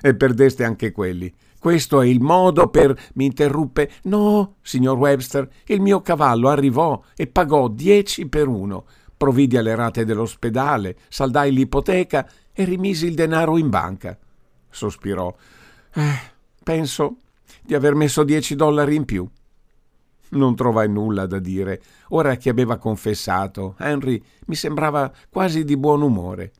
e 0.00 0.14
perdeste 0.14 0.64
anche 0.64 0.92
quelli. 0.92 1.32
Questo 1.58 2.00
è 2.00 2.06
il 2.06 2.20
modo 2.20 2.68
per. 2.68 2.96
mi 3.14 3.24
interruppe. 3.24 3.90
No, 4.04 4.56
signor 4.62 4.96
Webster, 4.96 5.48
il 5.66 5.80
mio 5.80 6.00
cavallo 6.02 6.48
arrivò 6.48 7.02
e 7.16 7.26
pagò 7.26 7.68
dieci 7.68 8.28
per 8.28 8.46
uno. 8.46 8.86
Provvidi 9.16 9.56
alle 9.56 9.74
rate 9.74 10.04
dell'ospedale, 10.04 10.96
saldai 11.08 11.52
l'ipoteca 11.52 12.28
e 12.52 12.64
rimisi 12.64 13.06
il 13.06 13.14
denaro 13.14 13.58
in 13.58 13.68
banca. 13.68 14.16
Sospirò. 14.70 15.34
Eh, 15.94 16.20
penso 16.62 17.16
di 17.60 17.74
aver 17.74 17.94
messo 17.94 18.22
dieci 18.22 18.54
dollari 18.54 18.94
in 18.94 19.04
più. 19.04 19.28
Non 20.30 20.54
trovai 20.54 20.88
nulla 20.88 21.26
da 21.26 21.38
dire. 21.38 21.82
Ora 22.08 22.36
che 22.36 22.50
aveva 22.50 22.76
confessato, 22.76 23.76
Henry 23.78 24.22
mi 24.46 24.54
sembrava 24.54 25.12
quasi 25.30 25.64
di 25.64 25.76
buon 25.76 26.02
umore 26.02 26.52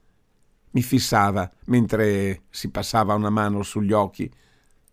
mi 0.71 0.83
fissava 0.83 1.51
mentre 1.67 2.43
si 2.51 2.71
passava 2.71 3.15
una 3.15 3.31
mano 3.31 3.63
sugli 3.63 3.93
occhi. 3.93 4.31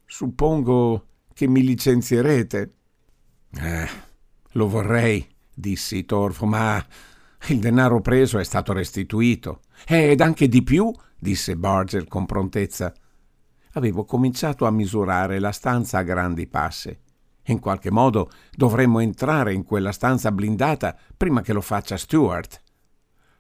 Suppongo 0.05 1.08
che 1.34 1.48
mi 1.48 1.63
licenzierete. 1.63 2.74
Eh, 3.58 3.88
lo 4.51 4.67
vorrei, 4.67 5.27
dissi 5.53 6.05
Torfo, 6.05 6.46
ma 6.46 6.84
il 7.48 7.60
denaro 7.60 8.01
preso 8.01 8.39
è 8.39 8.44
stato 8.44 8.74
restituito. 8.74 9.62
Ed 9.86 10.22
anche 10.22 10.48
di 10.48 10.63
più, 10.63 10.91
disse 11.17 11.55
Barger 11.55 12.08
con 12.08 12.25
prontezza. 12.25 12.94
Avevo 13.74 14.05
cominciato 14.05 14.65
a 14.65 14.72
misurare 14.72 15.39
la 15.39 15.51
stanza 15.51 16.00
a 16.00 16.03
grandi 16.03 16.48
passi. 16.48 16.98
In 17.46 17.60
qualche 17.60 17.92
modo 17.92 18.32
dovremmo 18.52 19.00
entrare 19.00 19.54
in 19.54 19.64
quella 19.64 19.92
stanza 19.92 20.32
blindata 20.32 20.98
prima 21.16 21.42
che 21.42 21.54
lo 21.54 21.62
faccia 21.62 21.98
Stuart. 21.98 22.62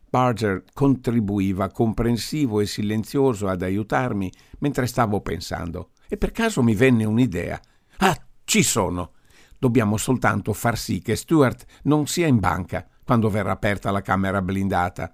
Barger 0.09 0.63
contribuiva 0.73 1.69
comprensivo 1.69 2.61
e 2.61 2.65
silenzioso 2.65 3.47
ad 3.47 3.61
aiutarmi 3.61 4.31
mentre 4.59 4.85
stavo 4.85 5.21
pensando 5.21 5.91
e 6.07 6.17
per 6.17 6.31
caso 6.31 6.61
mi 6.61 6.75
venne 6.75 7.05
un'idea. 7.05 7.59
Ah, 7.97 8.17
ci 8.43 8.63
sono! 8.63 9.13
Dobbiamo 9.57 9.97
soltanto 9.97 10.53
far 10.53 10.77
sì 10.77 11.01
che 11.01 11.15
Stuart 11.15 11.65
non 11.83 12.05
sia 12.07 12.27
in 12.27 12.39
banca 12.39 12.87
quando 13.03 13.29
verrà 13.29 13.51
aperta 13.51 13.91
la 13.91 14.01
camera 14.01 14.41
blindata. 14.41 15.11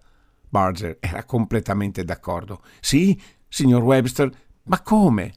Barger 0.49 0.97
era 0.99 1.23
completamente 1.23 2.03
d'accordo. 2.03 2.61
Sì, 2.81 3.19
signor 3.47 3.83
Webster, 3.83 4.29
ma 4.63 4.81
come? 4.81 5.33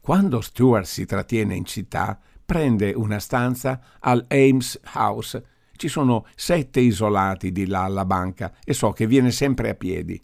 Quando 0.00 0.40
Stuart 0.40 0.86
si 0.86 1.06
trattiene 1.06 1.54
in 1.54 1.64
città, 1.64 2.18
prende 2.44 2.92
una 2.92 3.18
stanza 3.18 3.80
al 4.00 4.24
Ames 4.28 4.80
House 4.94 5.44
ci 5.82 5.88
sono 5.88 6.26
sette 6.36 6.78
isolati 6.78 7.50
di 7.50 7.66
là 7.66 7.82
alla 7.82 8.04
banca 8.04 8.52
e 8.64 8.72
so 8.72 8.92
che 8.92 9.08
viene 9.08 9.32
sempre 9.32 9.70
a 9.70 9.74
piedi. 9.74 10.20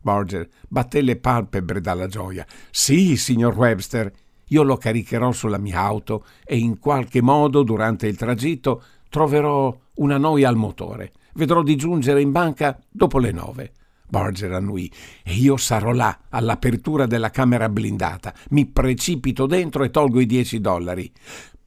Borger 0.00 0.48
batté 0.68 1.02
le 1.02 1.16
palpebre 1.16 1.82
dalla 1.82 2.06
gioia. 2.06 2.46
Sì, 2.70 3.18
signor 3.18 3.54
Webster, 3.54 4.10
io 4.46 4.62
lo 4.62 4.78
caricherò 4.78 5.30
sulla 5.32 5.58
mia 5.58 5.80
auto 5.80 6.24
e 6.42 6.56
in 6.56 6.78
qualche 6.78 7.20
modo 7.20 7.62
durante 7.62 8.06
il 8.06 8.16
tragitto 8.16 8.82
troverò 9.10 9.78
una 9.96 10.16
noia 10.16 10.48
al 10.48 10.56
motore. 10.56 11.12
Vedrò 11.34 11.62
di 11.62 11.76
giungere 11.76 12.22
in 12.22 12.32
banca 12.32 12.78
dopo 12.88 13.18
le 13.18 13.32
nove. 13.32 13.72
Borger 14.12 14.52
annui. 14.52 14.92
E 15.22 15.32
io 15.32 15.56
sarò 15.56 15.92
là, 15.92 16.24
all'apertura 16.28 17.06
della 17.06 17.30
camera 17.30 17.70
blindata. 17.70 18.34
Mi 18.50 18.66
precipito 18.66 19.46
dentro 19.46 19.84
e 19.84 19.90
tolgo 19.90 20.20
i 20.20 20.26
dieci 20.26 20.60
dollari. 20.60 21.10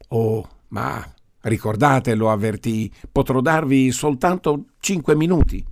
Oh, 0.09 0.47
ma 0.69 1.05
Ricordate, 1.45 2.15
lo 2.15 2.31
avvertì, 2.31 2.91
potrò 3.11 3.39
darvi 3.39 3.91
soltanto 3.91 4.65
cinque 4.79 5.15
minuti. 5.15 5.63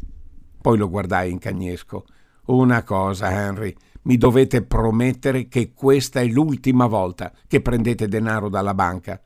Poi 0.61 0.77
lo 0.77 0.87
guardai 0.87 1.31
in 1.31 1.39
cagnesco. 1.39 2.05
Una 2.45 2.83
cosa, 2.83 3.31
Henry, 3.31 3.73
mi 4.03 4.17
dovete 4.17 4.61
promettere 4.61 5.47
che 5.47 5.73
questa 5.73 6.21
è 6.21 6.27
l'ultima 6.27 6.85
volta 6.85 7.33
che 7.47 7.59
prendete 7.61 8.07
denaro 8.07 8.49
dalla 8.49 8.75
banca. 8.75 9.19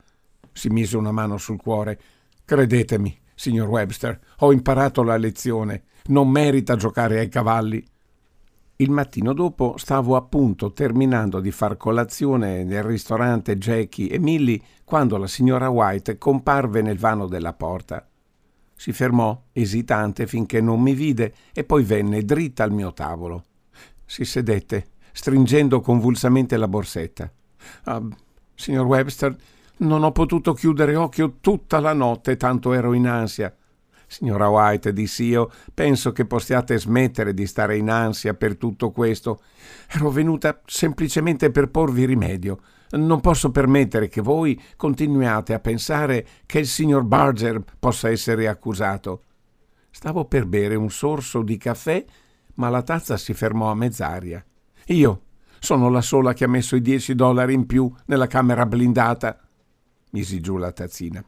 Si 0.50 0.70
mise 0.70 0.96
una 0.96 1.12
mano 1.12 1.36
sul 1.36 1.60
cuore. 1.60 2.00
Credetemi, 2.46 3.14
signor 3.34 3.68
Webster, 3.68 4.18
ho 4.38 4.50
imparato 4.50 5.02
la 5.02 5.18
lezione. 5.18 5.82
Non 6.06 6.30
merita 6.30 6.76
giocare 6.76 7.18
ai 7.18 7.28
cavalli. 7.28 7.84
Il 8.80 8.92
mattino 8.92 9.32
dopo 9.32 9.74
stavo 9.76 10.14
appunto 10.14 10.72
terminando 10.72 11.40
di 11.40 11.50
far 11.50 11.76
colazione 11.76 12.62
nel 12.62 12.84
ristorante 12.84 13.58
Jackie 13.58 14.08
e 14.08 14.20
Millie 14.20 14.60
quando 14.84 15.16
la 15.16 15.26
signora 15.26 15.68
White 15.68 16.16
comparve 16.16 16.80
nel 16.80 16.96
vano 16.96 17.26
della 17.26 17.54
porta. 17.54 18.06
Si 18.76 18.92
fermò, 18.92 19.46
esitante, 19.50 20.28
finché 20.28 20.60
non 20.60 20.80
mi 20.80 20.94
vide 20.94 21.34
e 21.52 21.64
poi 21.64 21.82
venne 21.82 22.22
dritta 22.22 22.62
al 22.62 22.70
mio 22.70 22.92
tavolo. 22.92 23.46
Si 24.04 24.24
sedette, 24.24 24.90
stringendo 25.10 25.80
convulsamente 25.80 26.56
la 26.56 26.68
borsetta. 26.68 27.28
Ah, 27.82 28.00
signor 28.54 28.86
Webster, 28.86 29.36
non 29.78 30.04
ho 30.04 30.12
potuto 30.12 30.52
chiudere 30.52 30.94
occhio 30.94 31.38
tutta 31.40 31.80
la 31.80 31.94
notte, 31.94 32.36
tanto 32.36 32.72
ero 32.72 32.92
in 32.92 33.08
ansia. 33.08 33.52
Signora 34.08 34.48
White, 34.48 34.94
dissi 34.94 35.24
io, 35.24 35.50
penso 35.74 36.12
che 36.12 36.24
possiate 36.24 36.78
smettere 36.78 37.34
di 37.34 37.46
stare 37.46 37.76
in 37.76 37.90
ansia 37.90 38.32
per 38.32 38.56
tutto 38.56 38.90
questo. 38.90 39.42
Ero 39.86 40.10
venuta 40.10 40.60
semplicemente 40.64 41.50
per 41.50 41.68
porvi 41.68 42.06
rimedio. 42.06 42.58
Non 42.92 43.20
posso 43.20 43.50
permettere 43.50 44.08
che 44.08 44.22
voi 44.22 44.58
continuiate 44.76 45.52
a 45.52 45.60
pensare 45.60 46.26
che 46.46 46.60
il 46.60 46.66
signor 46.66 47.04
Barger 47.04 47.62
possa 47.78 48.08
essere 48.08 48.48
accusato. 48.48 49.24
Stavo 49.90 50.24
per 50.24 50.46
bere 50.46 50.74
un 50.74 50.90
sorso 50.90 51.42
di 51.42 51.58
caffè, 51.58 52.02
ma 52.54 52.70
la 52.70 52.82
tazza 52.82 53.18
si 53.18 53.34
fermò 53.34 53.70
a 53.70 53.74
mezz'aria. 53.74 54.42
Io 54.86 55.22
sono 55.58 55.90
la 55.90 56.00
sola 56.00 56.32
che 56.32 56.44
ha 56.44 56.48
messo 56.48 56.76
i 56.76 56.80
dieci 56.80 57.14
dollari 57.14 57.52
in 57.52 57.66
più 57.66 57.92
nella 58.06 58.26
camera 58.26 58.64
blindata. 58.64 59.38
Misi 60.12 60.40
giù 60.40 60.56
la 60.56 60.72
tazzina. 60.72 61.22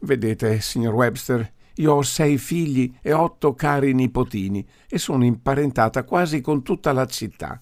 Vedete, 0.00 0.60
signor 0.60 0.94
Webster, 0.94 1.52
io 1.76 1.92
ho 1.92 2.02
sei 2.02 2.38
figli 2.38 2.94
e 3.02 3.12
otto 3.12 3.54
cari 3.54 3.92
nipotini 3.92 4.66
e 4.88 4.98
sono 4.98 5.24
imparentata 5.24 6.04
quasi 6.04 6.40
con 6.40 6.62
tutta 6.62 6.92
la 6.92 7.06
città. 7.06 7.60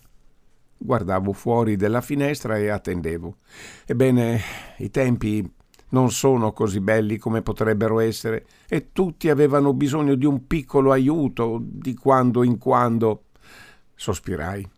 Guardavo 0.77 1.33
fuori 1.33 1.77
della 1.77 2.01
finestra 2.01 2.57
e 2.59 2.69
attendevo. 2.69 3.37
Ebbene, 3.87 4.41
i 4.79 4.91
tempi 4.91 5.51
non 5.89 6.11
sono 6.11 6.53
così 6.53 6.81
belli 6.81 7.17
come 7.17 7.43
potrebbero 7.43 8.01
essere 8.01 8.47
e 8.69 8.93
tutti 8.93 9.31
avevano 9.31 9.73
bisogno 9.73 10.15
di 10.15 10.27
un 10.27 10.47
piccolo 10.47 10.93
aiuto 10.93 11.59
di 11.63 11.95
quando 11.95 12.45
in 12.45 12.59
quando. 12.59 13.25
Sospirai. 13.95 14.69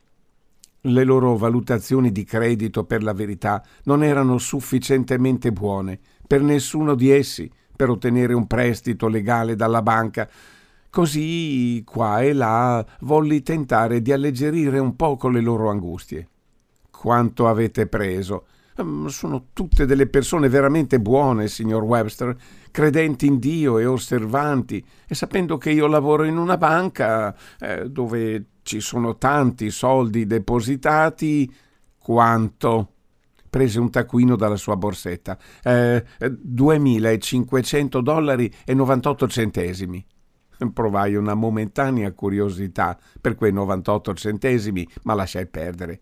Le 0.82 1.04
loro 1.04 1.36
valutazioni 1.36 2.12
di 2.12 2.22
credito, 2.24 2.84
per 2.84 3.02
la 3.02 3.12
verità, 3.12 3.62
non 3.84 4.04
erano 4.04 4.38
sufficientemente 4.38 5.50
buone 5.50 5.98
per 6.26 6.42
nessuno 6.42 6.94
di 6.94 7.10
essi 7.10 7.50
per 7.76 7.90
ottenere 7.90 8.32
un 8.32 8.46
prestito 8.46 9.06
legale 9.06 9.54
dalla 9.54 9.82
banca. 9.82 10.28
Così, 10.90 11.82
qua 11.84 12.22
e 12.22 12.32
là, 12.32 12.84
volli 13.00 13.42
tentare 13.42 14.00
di 14.00 14.12
alleggerire 14.12 14.78
un 14.78 14.96
poco 14.96 15.28
le 15.28 15.40
loro 15.40 15.70
angustie. 15.70 16.26
Quanto 16.90 17.46
avete 17.46 17.86
preso? 17.86 18.46
Ehm, 18.78 19.06
sono 19.08 19.48
tutte 19.52 19.86
delle 19.86 20.06
persone 20.06 20.48
veramente 20.48 20.98
buone, 20.98 21.48
signor 21.48 21.82
Webster, 21.82 22.36
credenti 22.70 23.26
in 23.26 23.38
Dio 23.38 23.78
e 23.78 23.86
osservanti, 23.86 24.84
e 25.06 25.14
sapendo 25.14 25.56
che 25.58 25.70
io 25.70 25.86
lavoro 25.86 26.24
in 26.24 26.36
una 26.36 26.56
banca 26.56 27.34
eh, 27.58 27.88
dove 27.88 28.46
ci 28.62 28.80
sono 28.80 29.16
tanti 29.16 29.70
soldi 29.70 30.26
depositati, 30.26 31.52
quanto? 31.98 32.92
Prese 33.56 33.80
un 33.80 33.88
taccuino 33.88 34.36
dalla 34.36 34.56
sua 34.56 34.76
borsetta. 34.76 35.38
Eh, 35.62 36.04
2.500 36.20 38.00
dollari 38.02 38.52
e 38.66 38.74
98 38.74 39.28
centesimi. 39.28 40.04
Provai 40.74 41.14
una 41.14 41.32
momentanea 41.32 42.12
curiosità 42.12 42.98
per 43.18 43.34
quei 43.34 43.54
98 43.54 44.12
centesimi, 44.12 44.86
ma 45.04 45.14
lasciai 45.14 45.46
perdere. 45.46 46.00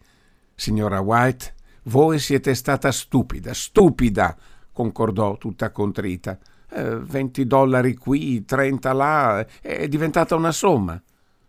Signora 0.56 0.98
White, 0.98 1.54
voi 1.84 2.18
siete 2.18 2.56
stata 2.56 2.90
stupida, 2.90 3.54
stupida, 3.54 4.36
concordò 4.72 5.38
tutta 5.38 5.70
contrita. 5.70 6.36
Eh, 6.70 6.96
20 6.96 7.46
dollari 7.46 7.94
qui, 7.94 8.44
30 8.44 8.92
là, 8.92 9.46
è 9.60 9.86
diventata 9.86 10.34
una 10.34 10.50
somma. 10.50 11.00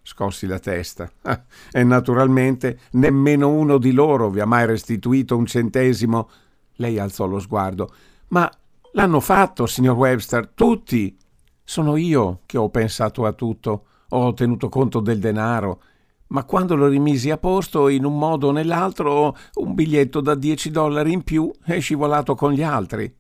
Scossi 0.08 0.46
la 0.46 0.60
testa. 0.60 1.12
E 1.72 1.84
naturalmente 1.84 2.80
nemmeno 2.92 3.50
uno 3.50 3.80
di 3.80 3.92
loro 3.92 4.30
vi 4.30 4.40
ha 4.40 4.46
mai 4.46 4.68
restituito 4.68 5.36
un 5.36 5.48
centesimo. 5.48 6.30
Lei 6.76 7.00
alzò 7.00 7.26
lo 7.26 7.40
sguardo. 7.40 7.92
Ma 8.28 8.50
l'hanno 8.92 9.20
fatto, 9.20 9.66
signor 9.66 9.96
Webster, 9.96 10.48
tutti. 10.54 11.18
Sono 11.64 11.96
io 11.96 12.42
che 12.46 12.60
ho 12.60 12.70
pensato 12.70 13.26
a 13.26 13.34
tutto. 13.34 13.86
Ho 14.10 14.34
tenuto 14.34 14.70
conto 14.70 15.00
del 15.00 15.18
denaro 15.18 15.82
ma 16.28 16.44
quando 16.44 16.76
lo 16.76 16.88
rimisi 16.88 17.30
a 17.30 17.38
posto 17.38 17.88
in 17.88 18.04
un 18.04 18.18
modo 18.18 18.48
o 18.48 18.52
nell'altro 18.52 19.36
un 19.56 19.74
biglietto 19.76 20.22
da 20.22 20.34
10 20.34 20.72
dollari 20.72 21.14
in 21.14 21.24
più 21.24 21.52
è 21.64 21.80
scivolato 21.80 22.34
con 22.34 22.52
gli 22.52 22.64
altri. 22.64 23.14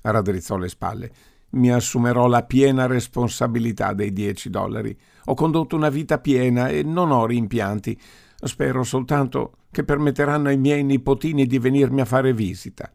Raddrizzò 0.00 0.56
le 0.56 0.68
spalle. 0.68 1.12
Mi 1.50 1.70
assumerò 1.72 2.26
la 2.26 2.44
piena 2.44 2.86
responsabilità 2.86 3.92
dei 3.92 4.12
10 4.12 4.50
dollari. 4.50 4.96
Ho 5.26 5.34
condotto 5.34 5.76
una 5.76 5.88
vita 5.88 6.18
piena 6.18 6.68
e 6.68 6.82
non 6.82 7.10
ho 7.10 7.26
rimpianti. 7.26 7.98
Spero 8.40 8.82
soltanto 8.84 9.52
che 9.70 9.84
permetteranno 9.84 10.48
ai 10.48 10.58
miei 10.58 10.84
nipotini 10.84 11.46
di 11.46 11.58
venirmi 11.58 12.00
a 12.00 12.04
fare 12.04 12.32
visita. 12.32 12.92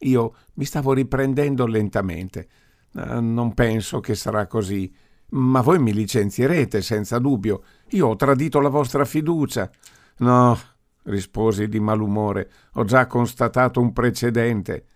Io 0.00 0.34
mi 0.54 0.64
stavo 0.64 0.92
riprendendo 0.92 1.66
lentamente. 1.66 2.48
Eh, 2.94 3.20
non 3.20 3.54
penso 3.54 4.00
che 4.00 4.14
sarà 4.14 4.46
così. 4.46 4.92
Ma 5.30 5.60
voi 5.60 5.78
mi 5.78 5.92
licenzierete, 5.92 6.80
senza 6.80 7.18
dubbio. 7.18 7.62
Io 7.90 8.08
ho 8.08 8.16
tradito 8.16 8.60
la 8.60 8.68
vostra 8.68 9.04
fiducia. 9.04 9.70
No, 10.18 10.56
risposi 11.04 11.68
di 11.68 11.80
malumore, 11.80 12.50
ho 12.74 12.84
già 12.84 13.06
constatato 13.06 13.80
un 13.80 13.92
precedente. 13.92 14.86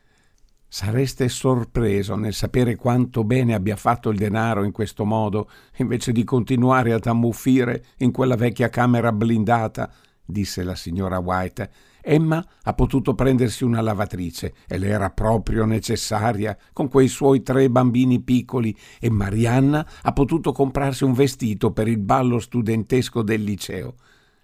Sareste 0.70 1.30
sorpreso 1.30 2.14
nel 2.14 2.34
sapere 2.34 2.76
quanto 2.76 3.24
bene 3.24 3.54
abbia 3.54 3.74
fatto 3.74 4.10
il 4.10 4.18
denaro 4.18 4.64
in 4.64 4.70
questo 4.70 5.06
modo, 5.06 5.48
invece 5.76 6.12
di 6.12 6.24
continuare 6.24 6.92
ad 6.92 7.06
ammuffire 7.06 7.86
in 7.98 8.12
quella 8.12 8.36
vecchia 8.36 8.68
camera 8.68 9.10
blindata, 9.10 9.90
disse 10.22 10.62
la 10.62 10.74
signora 10.74 11.20
White, 11.20 11.70
Emma 12.02 12.46
ha 12.64 12.74
potuto 12.74 13.14
prendersi 13.14 13.64
una 13.64 13.80
lavatrice 13.80 14.52
e 14.68 14.76
le 14.76 14.88
era 14.88 15.08
proprio 15.08 15.64
necessaria 15.64 16.56
con 16.74 16.88
quei 16.88 17.08
suoi 17.08 17.42
tre 17.42 17.70
bambini 17.70 18.20
piccoli 18.20 18.76
e 19.00 19.08
Marianna 19.08 19.86
ha 20.02 20.12
potuto 20.12 20.52
comprarsi 20.52 21.02
un 21.02 21.14
vestito 21.14 21.72
per 21.72 21.88
il 21.88 21.98
ballo 21.98 22.38
studentesco 22.38 23.22
del 23.22 23.42
liceo. 23.42 23.94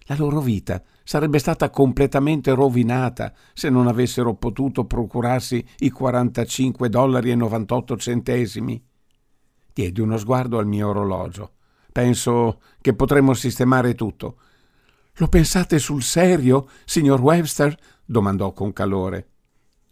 La 0.07 0.15
loro 0.17 0.41
vita 0.41 0.81
sarebbe 1.05 1.37
stata 1.37 1.69
completamente 1.69 2.53
rovinata 2.53 3.31
se 3.53 3.69
non 3.69 3.87
avessero 3.87 4.33
potuto 4.33 4.85
procurarsi 4.85 5.63
i 5.79 5.91
45 5.91 6.89
dollari 6.89 7.29
e 7.29 7.35
98 7.35 7.95
centesimi. 7.95 8.83
Diedi 9.71 10.01
uno 10.01 10.17
sguardo 10.17 10.57
al 10.57 10.65
mio 10.65 10.89
orologio. 10.89 11.51
Penso 11.91 12.59
che 12.81 12.95
potremmo 12.95 13.33
sistemare 13.35 13.93
tutto. 13.93 14.37
Lo 15.17 15.27
pensate 15.27 15.79
sul 15.79 16.01
serio, 16.01 16.67
signor 16.83 17.21
Webster? 17.21 17.77
domandò 18.03 18.51
con 18.51 18.73
calore. 18.73 19.27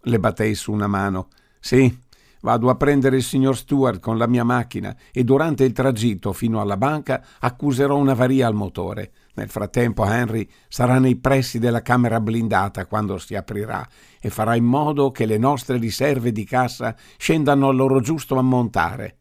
Le 0.02 0.18
battei 0.18 0.54
su 0.54 0.72
una 0.72 0.88
mano. 0.88 1.28
Sì, 1.60 1.96
vado 2.40 2.70
a 2.70 2.74
prendere 2.74 3.16
il 3.16 3.22
signor 3.22 3.56
Stewart 3.56 4.00
con 4.00 4.18
la 4.18 4.26
mia 4.26 4.44
macchina 4.44 4.94
e 5.12 5.22
durante 5.22 5.64
il 5.64 5.72
tragitto 5.72 6.32
fino 6.32 6.60
alla 6.60 6.76
banca 6.76 7.24
accuserò 7.38 7.96
un'avaria 7.96 8.48
al 8.48 8.54
motore. 8.54 9.12
Nel 9.34 9.48
frattempo 9.48 10.04
Henry 10.04 10.48
sarà 10.68 10.98
nei 10.98 11.16
pressi 11.16 11.58
della 11.58 11.82
camera 11.82 12.20
blindata 12.20 12.86
quando 12.86 13.18
si 13.18 13.34
aprirà 13.34 13.86
e 14.20 14.30
farà 14.30 14.54
in 14.54 14.64
modo 14.64 15.10
che 15.10 15.26
le 15.26 15.38
nostre 15.38 15.76
riserve 15.78 16.30
di 16.30 16.44
cassa 16.44 16.94
scendano 17.16 17.68
al 17.68 17.76
loro 17.76 18.00
giusto 18.00 18.38
ammontare. 18.38 19.18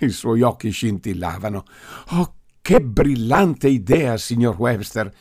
I 0.00 0.10
suoi 0.10 0.42
occhi 0.42 0.70
scintillavano. 0.70 1.62
Oh, 2.10 2.34
che 2.60 2.80
brillante 2.80 3.68
idea, 3.68 4.16
signor 4.16 4.56
Webster! 4.58 5.12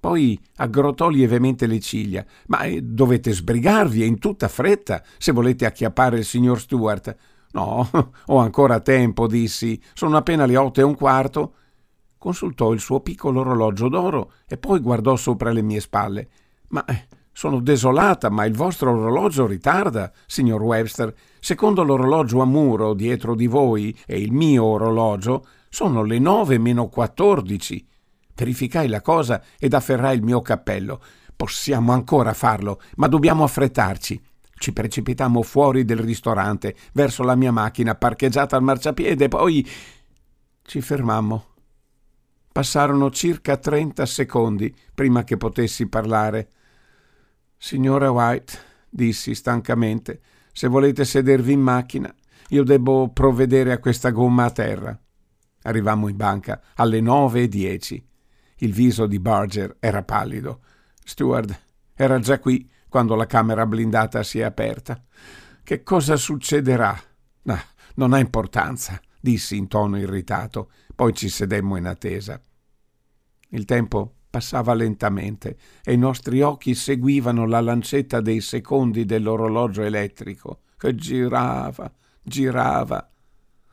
Poi 0.00 0.38
aggrottò 0.56 1.08
lievemente 1.08 1.66
le 1.66 1.80
ciglia. 1.80 2.24
Ma 2.46 2.62
eh, 2.62 2.80
dovete 2.82 3.32
sbrigarvi 3.32 4.06
in 4.06 4.18
tutta 4.18 4.48
fretta 4.48 5.02
se 5.16 5.32
volete 5.32 5.66
acchiappare 5.66 6.18
il 6.18 6.24
signor 6.24 6.60
Stuart. 6.60 7.16
No, 7.52 7.88
ho 8.26 8.36
ancora 8.36 8.80
tempo, 8.80 9.26
dissi. 9.26 9.80
Sono 9.94 10.16
appena 10.16 10.46
le 10.46 10.56
otto 10.56 10.80
e 10.80 10.84
un 10.84 10.94
quarto. 10.94 11.54
Consultò 12.18 12.72
il 12.72 12.80
suo 12.80 13.00
piccolo 13.00 13.40
orologio 13.40 13.88
d'oro 13.88 14.32
e 14.46 14.58
poi 14.58 14.80
guardò 14.80 15.14
sopra 15.14 15.52
le 15.52 15.62
mie 15.62 15.80
spalle. 15.80 16.28
Ma 16.68 16.84
eh, 16.84 17.06
sono 17.32 17.60
desolata, 17.60 18.28
ma 18.30 18.44
il 18.44 18.56
vostro 18.56 18.90
orologio 18.90 19.46
ritarda, 19.46 20.10
signor 20.26 20.60
Webster. 20.60 21.14
Secondo 21.38 21.84
l'orologio 21.84 22.40
a 22.40 22.44
muro 22.44 22.94
dietro 22.94 23.36
di 23.36 23.46
voi 23.46 23.96
e 24.04 24.20
il 24.20 24.32
mio 24.32 24.64
orologio 24.64 25.46
sono 25.68 26.02
le 26.02 26.18
nove 26.18 26.58
meno 26.58 26.88
quattordici. 26.88 27.86
Verificai 28.34 28.88
la 28.88 29.00
cosa 29.00 29.40
ed 29.56 29.72
afferrai 29.72 30.16
il 30.16 30.24
mio 30.24 30.42
cappello. 30.42 31.00
Possiamo 31.36 31.92
ancora 31.92 32.32
farlo, 32.32 32.80
ma 32.96 33.06
dobbiamo 33.06 33.44
affrettarci. 33.44 34.20
Ci 34.58 34.72
precipitammo 34.72 35.42
fuori 35.42 35.84
del 35.84 35.98
ristorante, 35.98 36.74
verso 36.92 37.22
la 37.22 37.36
mia 37.36 37.52
macchina 37.52 37.94
parcheggiata 37.94 38.56
al 38.56 38.62
marciapiede, 38.64 39.28
poi 39.28 39.64
ci 40.62 40.80
fermammo. 40.80 41.57
Passarono 42.58 43.12
circa 43.12 43.56
trenta 43.56 44.04
secondi 44.04 44.74
prima 44.92 45.22
che 45.22 45.36
potessi 45.36 45.86
parlare. 45.86 46.48
Signora 47.56 48.10
White, 48.10 48.58
dissi 48.88 49.36
stancamente, 49.36 50.20
se 50.52 50.66
volete 50.66 51.04
sedervi 51.04 51.52
in 51.52 51.60
macchina, 51.60 52.12
io 52.48 52.64
debbo 52.64 53.10
provvedere 53.10 53.70
a 53.70 53.78
questa 53.78 54.10
gomma 54.10 54.46
a 54.46 54.50
terra. 54.50 55.00
Arrivammo 55.62 56.08
in 56.08 56.16
banca 56.16 56.60
alle 56.74 57.00
nove 57.00 57.42
e 57.42 57.48
dieci. 57.48 58.04
Il 58.56 58.72
viso 58.72 59.06
di 59.06 59.20
Barger 59.20 59.76
era 59.78 60.02
pallido. 60.02 60.62
Stewart 61.04 61.62
era 61.94 62.18
già 62.18 62.40
qui 62.40 62.68
quando 62.88 63.14
la 63.14 63.26
camera 63.26 63.66
blindata 63.66 64.24
si 64.24 64.40
è 64.40 64.42
aperta. 64.42 65.00
Che 65.62 65.84
cosa 65.84 66.16
succederà? 66.16 67.00
Ah, 67.46 67.64
non 67.94 68.12
ha 68.14 68.18
importanza, 68.18 69.00
dissi 69.20 69.56
in 69.56 69.68
tono 69.68 69.96
irritato. 69.96 70.72
Poi 70.96 71.14
ci 71.14 71.28
sedemmo 71.28 71.76
in 71.76 71.86
attesa. 71.86 72.40
Il 73.48 73.64
tempo 73.64 74.14
passava 74.28 74.74
lentamente 74.74 75.56
e 75.82 75.92
i 75.94 75.96
nostri 75.96 76.42
occhi 76.42 76.74
seguivano 76.74 77.46
la 77.46 77.60
lancetta 77.60 78.20
dei 78.20 78.40
secondi 78.40 79.04
dell'orologio 79.04 79.82
elettrico 79.82 80.60
che 80.76 80.94
girava, 80.94 81.90
girava 82.22 83.10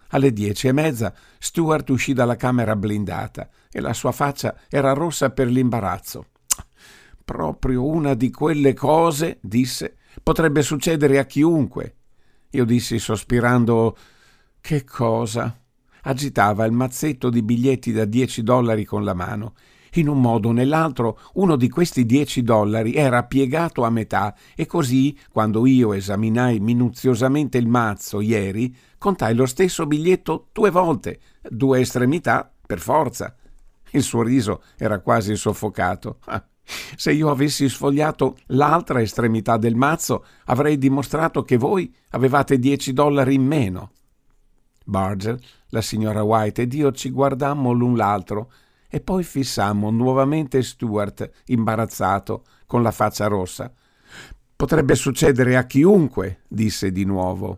alle 0.10 0.32
dieci 0.32 0.68
e 0.68 0.72
mezza 0.72 1.14
Stuart 1.40 1.90
uscì 1.90 2.14
dalla 2.14 2.36
camera 2.36 2.76
blindata 2.76 3.50
e 3.70 3.82
la 3.82 3.94
sua 3.94 4.12
faccia 4.12 4.58
era 4.70 4.94
rossa 4.94 5.32
per 5.32 5.48
l'imbarazzo. 5.48 6.28
Proprio 7.26 7.86
una 7.86 8.14
di 8.14 8.32
quelle 8.32 8.74
cose, 8.74 9.40
disse, 9.42 9.98
potrebbe 10.24 10.62
succedere 10.62 11.18
a 11.20 11.26
chiunque. 11.26 11.96
Io 12.52 12.66
dissi 12.66 13.00
sospirando 13.00 13.98
Che 14.62 14.84
cosa? 14.84 15.60
Agitava 16.08 16.66
il 16.66 16.72
mazzetto 16.72 17.30
di 17.30 17.42
biglietti 17.42 17.92
da 17.92 18.06
10 18.06 18.44
dollari 18.44 18.86
con 18.86 19.04
la 19.04 19.14
mano. 19.14 19.54
In 19.94 20.10
un 20.10 20.20
modo 20.20 20.50
o 20.50 20.52
nell'altro 20.52 21.20
uno 21.36 21.56
di 21.56 21.70
questi 21.70 22.06
10 22.06 22.44
dollari 22.44 22.94
era 22.94 23.24
piegato 23.24 23.84
a 23.84 23.90
metà 23.90 24.36
e 24.56 24.66
così, 24.66 25.18
quando 25.32 25.66
io 25.66 25.94
esaminai 25.94 26.60
minuziosamente 26.60 27.58
il 27.58 27.68
mazzo 27.68 28.20
ieri, 28.20 28.76
contai 28.98 29.34
lo 29.34 29.46
stesso 29.46 29.86
biglietto 29.86 30.48
due 30.52 30.70
volte, 30.70 31.20
due 31.42 31.80
estremità 31.80 32.52
per 32.66 32.80
forza. 32.80 33.34
Il 33.92 34.04
suo 34.04 34.22
riso 34.22 34.62
era 34.78 35.00
quasi 35.00 35.36
soffocato. 35.36 36.20
Se 36.98 37.12
io 37.12 37.30
avessi 37.30 37.70
sfogliato 37.70 38.38
l'altra 38.48 39.02
estremità 39.02 39.58
del 39.58 39.76
mazzo, 39.76 40.26
avrei 40.46 40.78
dimostrato 40.78 41.44
che 41.44 41.58
voi 41.58 41.94
avevate 42.10 42.60
dieci 42.60 42.92
dollari 42.92 43.36
in 43.36 43.46
meno. 43.46 43.92
Barger, 44.86 45.38
la 45.70 45.82
signora 45.82 46.24
White 46.24 46.62
ed 46.62 46.74
io 46.74 46.92
ci 46.92 47.10
guardammo 47.10 47.72
l'un 47.74 47.98
l'altro 47.98 48.52
e 48.88 49.02
poi 49.02 49.24
fissammo 49.24 49.90
nuovamente 49.90 50.62
Stuart, 50.64 51.30
imbarazzato, 51.48 52.44
con 52.66 52.82
la 52.82 52.92
faccia 52.92 53.28
rossa. 53.28 53.72
Potrebbe 54.56 54.96
succedere 54.96 55.58
a 55.58 55.66
chiunque, 55.66 56.44
disse 56.48 56.92
di 56.92 57.04
nuovo. 57.04 57.58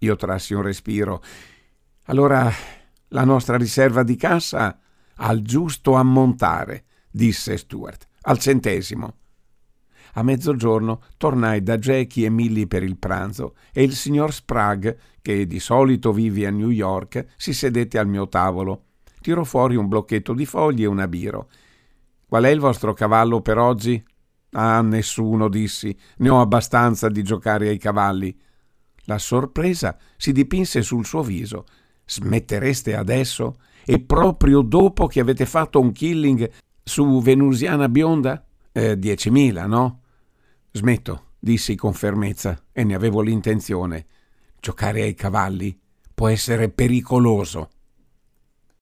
Io 0.00 0.16
trassi 0.16 0.54
un 0.54 0.62
respiro. 0.62 1.22
Allora 2.06 2.50
la 3.08 3.24
nostra 3.24 3.56
riserva 3.56 4.02
di 4.02 4.16
cassa 4.16 4.76
al 5.16 5.42
giusto 5.42 5.94
ammontare, 5.94 6.84
disse 7.08 7.56
Stuart 7.56 8.08
al 8.22 8.38
centesimo. 8.38 9.18
A 10.14 10.22
mezzogiorno 10.22 11.02
tornai 11.16 11.62
da 11.62 11.78
Jackie 11.78 12.26
e 12.26 12.30
Milly 12.30 12.66
per 12.66 12.82
il 12.82 12.98
pranzo 12.98 13.54
e 13.72 13.82
il 13.82 13.94
signor 13.94 14.32
Sprague, 14.32 14.98
che 15.22 15.46
di 15.46 15.58
solito 15.58 16.12
vive 16.12 16.46
a 16.46 16.50
New 16.50 16.68
York, 16.68 17.26
si 17.36 17.52
sedette 17.52 17.98
al 17.98 18.08
mio 18.08 18.28
tavolo. 18.28 18.84
Tirò 19.20 19.44
fuori 19.44 19.76
un 19.76 19.88
blocchetto 19.88 20.34
di 20.34 20.44
fogli 20.44 20.82
e 20.82 20.86
una 20.86 21.08
biro. 21.08 21.48
Qual 22.26 22.44
è 22.44 22.48
il 22.48 22.60
vostro 22.60 22.92
cavallo 22.92 23.40
per 23.40 23.58
oggi? 23.58 24.02
Ah, 24.52 24.82
nessuno, 24.82 25.48
dissi. 25.48 25.96
Ne 26.18 26.28
ho 26.28 26.40
abbastanza 26.40 27.08
di 27.08 27.22
giocare 27.22 27.68
ai 27.68 27.78
cavalli. 27.78 28.36
La 29.04 29.18
sorpresa 29.18 29.96
si 30.16 30.32
dipinse 30.32 30.82
sul 30.82 31.06
suo 31.06 31.22
viso. 31.22 31.64
Smettereste 32.04 32.94
adesso? 32.94 33.56
E 33.84 34.00
proprio 34.00 34.60
dopo 34.60 35.06
che 35.06 35.20
avete 35.20 35.46
fatto 35.46 35.80
un 35.80 35.92
killing 35.92 36.50
su 36.82 37.20
Venusiana 37.22 37.88
bionda? 37.88 38.44
Eh, 38.72 38.98
10.000, 38.98 39.66
no? 39.66 40.01
Smetto, 40.74 41.32
dissi 41.38 41.76
con 41.76 41.92
fermezza, 41.92 42.64
e 42.72 42.82
ne 42.82 42.94
avevo 42.94 43.20
l'intenzione. 43.20 44.06
Giocare 44.58 45.02
ai 45.02 45.14
cavalli 45.14 45.78
può 46.14 46.28
essere 46.28 46.70
pericoloso. 46.70 47.68